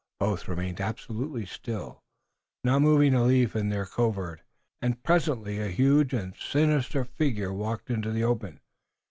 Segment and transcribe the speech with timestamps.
[0.19, 2.01] Both remained absolutely still,
[2.63, 4.41] not moving a leaf in their covert,
[4.81, 8.61] and presently a huge and sinister figure walked into the open.